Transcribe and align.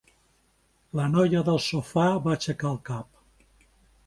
La 0.99 1.05
noia 1.15 1.43
del 1.51 1.61
sofà 1.67 2.07
va 2.25 2.35
aixecar 2.39 2.73
el 2.75 2.81
cap. 2.89 3.71